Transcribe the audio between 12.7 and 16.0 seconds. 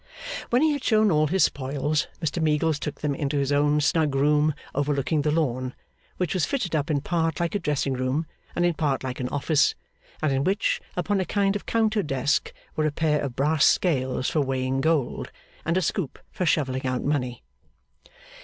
were a pair of brass scales for weighing gold, and a